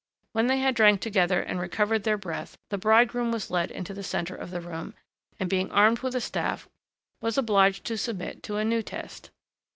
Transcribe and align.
When 0.31 0.47
they 0.47 0.57
had 0.57 0.73
drank 0.73 0.99
together 1.01 1.41
and 1.41 1.59
recovered 1.59 2.05
their 2.05 2.17
breath, 2.17 2.57
the 2.71 2.77
bridegroom 2.79 3.31
was 3.31 3.51
led 3.51 3.69
into 3.69 3.93
the 3.93 4.01
centre 4.01 4.33
of 4.35 4.49
the 4.49 4.59
room, 4.59 4.95
and, 5.39 5.47
being 5.47 5.71
armed 5.71 5.99
with 5.99 6.15
a 6.15 6.21
staff, 6.21 6.67
was 7.21 7.37
obliged 7.37 7.85
to 7.85 7.99
submit 7.99 8.41
to 8.41 8.57
a 8.57 8.65
new 8.65 8.81
test. 8.81 9.29